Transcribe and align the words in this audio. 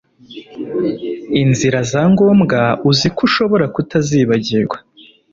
Inzira 1.41 1.79
zangombwa 1.91 2.59
uzi 2.89 3.07
ko 3.15 3.21
ushobora 3.27 3.65
kutazibagirwa 3.75 4.77